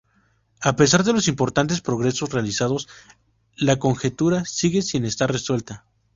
A 0.63 0.75
pesar 0.75 1.03
de 1.03 1.13
los 1.13 1.27
importantes 1.27 1.79
progresos 1.81 2.31
realizados, 2.33 2.89
la 3.55 3.77
conjetura 3.77 4.45
sigue 4.45 4.81
sin 4.81 5.05
estar 5.05 5.31
resuelta. 5.31 5.85